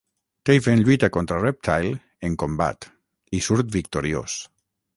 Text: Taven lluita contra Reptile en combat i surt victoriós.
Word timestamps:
Taven 0.49 0.79
lluita 0.85 1.09
contra 1.17 1.37
Reptile 1.43 1.91
en 2.29 2.39
combat 2.45 2.89
i 3.37 3.43
surt 3.49 3.73
victoriós. 3.79 4.43